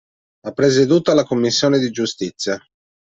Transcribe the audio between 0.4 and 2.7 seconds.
Ha presieduto alla commissione di Giustizia.